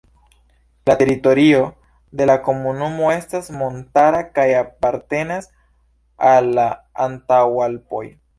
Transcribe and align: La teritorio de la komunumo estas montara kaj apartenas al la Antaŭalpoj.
La 0.89 0.93
teritorio 1.01 1.59
de 2.21 2.27
la 2.29 2.37
komunumo 2.47 3.11
estas 3.17 3.51
montara 3.59 4.23
kaj 4.39 4.47
apartenas 4.63 5.51
al 6.33 6.51
la 6.61 6.67
Antaŭalpoj. 7.07 8.05